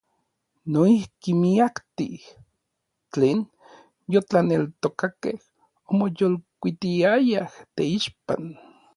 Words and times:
Noijki 0.71 1.31
miaktij 1.41 2.15
tlen 3.11 3.39
yotlaneltokakej 4.13 5.37
omoyolkuitiayaj 5.89 7.49
teixpan. 7.75 8.43